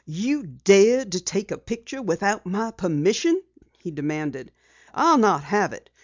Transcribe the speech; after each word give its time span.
"You 0.07 0.41
dared 0.47 1.11
to 1.11 1.19
take 1.19 1.51
a 1.51 1.59
picture 1.59 2.01
without 2.01 2.43
my 2.43 2.71
permission?" 2.71 3.39
he 3.77 3.91
demanded. 3.91 4.51
"I'll 4.95 5.19
not 5.19 5.43
have 5.43 5.73
it! 5.73 5.91